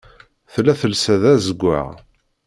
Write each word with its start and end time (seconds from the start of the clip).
Tella 0.53 0.73
telsa 0.81 1.15
d 1.21 1.23
azeggaɣ. 1.33 1.87